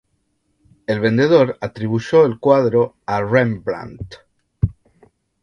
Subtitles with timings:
[0.87, 4.15] El vendedor atribuyó el cuadro a Rembrandt.